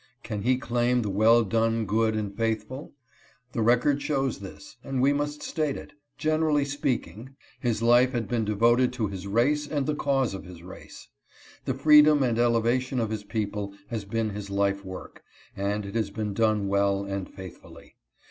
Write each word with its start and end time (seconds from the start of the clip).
Can 0.23 0.41
he 0.41 0.57
claim 0.57 1.03
the 1.03 1.11
well 1.11 1.43
done 1.43 1.85
good 1.85 2.15
and 2.15 2.35
faithful? 2.35 2.93
The 3.51 3.61
record 3.61 4.01
shows 4.01 4.39
this, 4.39 4.77
and 4.83 4.99
we 4.99 5.13
must 5.13 5.43
state 5.43 5.77
it, 5.77 5.93
generally 6.17 6.65
speaking, 6.65 7.35
his 7.59 7.83
life 7.83 8.11
had 8.11 8.27
been 8.27 8.43
devoted 8.43 8.93
to 8.93 9.05
his 9.05 9.27
race 9.27 9.67
and 9.67 9.85
the 9.85 9.93
cause 9.93 10.33
of 10.33 10.43
his 10.45 10.63
race. 10.63 11.07
The 11.65 11.75
free' 11.75 12.01
dom 12.01 12.23
and 12.23 12.39
elevation 12.39 12.99
of 12.99 13.11
his 13.11 13.23
people 13.23 13.75
has 13.89 14.03
been 14.03 14.31
his 14.31 14.49
life 14.49 14.83
work, 14.83 15.21
and 15.55 15.85
it 15.85 15.93
has 15.93 16.09
been 16.09 16.33
done 16.33 16.67
well 16.67 17.05
and 17.05 17.29
faithfully. 17.31 17.95